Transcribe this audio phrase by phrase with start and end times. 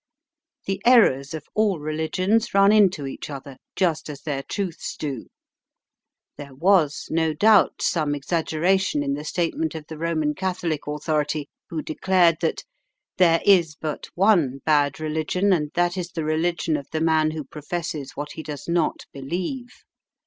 [0.65, 5.27] The errors of all religions run into each other, just as their truths do.
[6.37, 11.83] There was, no doubt, some exaggeration in the statement of the Roman Catholic authority who
[11.83, 12.63] declared that
[13.17, 17.43] "there is but one bad religion, and that is the religion of the man who
[17.43, 19.69] professes what he does not believe."